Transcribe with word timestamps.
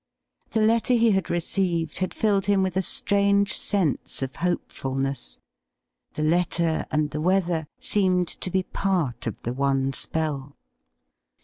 The 0.53 0.61
letter 0.63 0.95
he 0.95 1.11
had 1.11 1.29
received 1.29 1.99
had 1.99 2.11
filled 2.11 2.47
him 2.47 2.63
with 2.63 2.75
a 2.75 2.81
strange 2.81 3.55
sense 3.55 4.23
of 4.23 4.37
hopefulness. 4.37 5.39
The 6.13 6.23
letter 6.23 6.87
and 6.89 7.11
the 7.11 7.21
weather 7.21 7.67
seemed 7.79 8.27
to 8.29 8.49
be 8.49 8.63
part 8.63 9.27
of 9.27 9.39
the 9.43 9.53
one 9.53 9.93
spell. 9.93 10.57